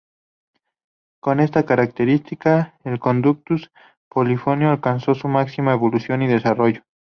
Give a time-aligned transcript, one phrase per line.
[1.21, 3.69] Con esta característica, el "conductus"
[4.09, 6.81] polifónico alcanzó su máxima evolución y desarrollo.